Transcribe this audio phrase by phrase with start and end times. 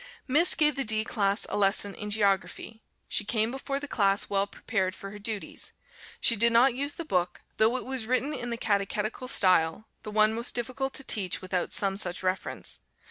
[0.27, 2.81] Miss gave the D class a lesson in Geography.
[3.07, 5.73] She came before the class well prepared for her duties.
[6.19, 10.09] She did not use the book, though it was written in the catechetical style the
[10.09, 12.79] one most difficult to teach without some such reference.